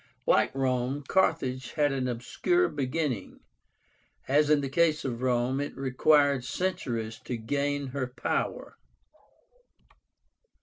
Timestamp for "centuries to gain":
6.43-7.85